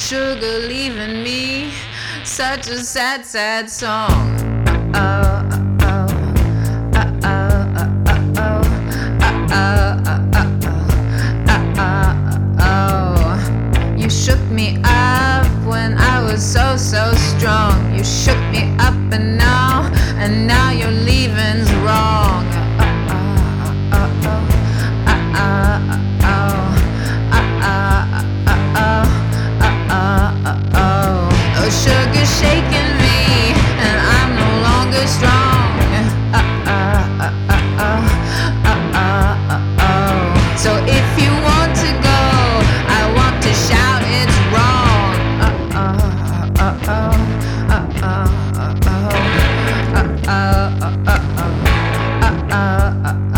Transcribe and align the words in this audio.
Sugar 0.00 0.58
leaving 0.66 1.22
me, 1.22 1.70
such 2.24 2.68
a 2.68 2.78
sad, 2.78 3.26
sad 3.26 3.68
song. 3.68 4.34
Uh 4.94 5.44
oh. 5.52 5.60
me 14.50 14.78
up 14.84 15.46
when 15.64 15.96
I 15.96 16.22
was 16.22 16.42
so 16.44 16.76
so 16.76 17.12
strong. 17.14 17.94
You 17.96 18.04
shook 18.04 18.40
me 18.50 18.74
up 18.78 18.94
and 19.12 19.38
now 19.38 19.90
and 20.16 20.46
now 20.46 20.69
uh, 51.10 51.18
uh, 51.36 51.50
uh, 52.22 52.26
uh, 52.26 52.54
uh. 52.54 53.06
uh, 53.06 53.24
uh. 53.24 53.29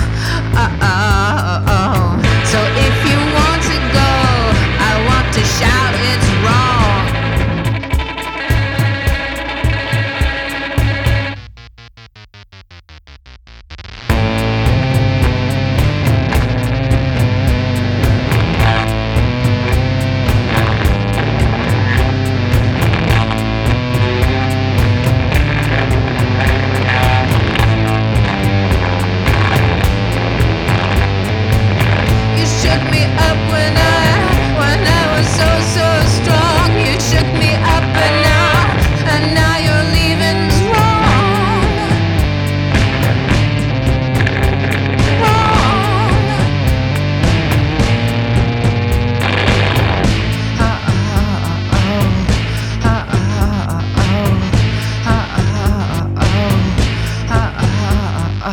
uh, 0.00 0.78
uh. 0.82 0.89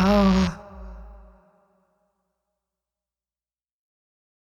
Oh. 0.00 0.67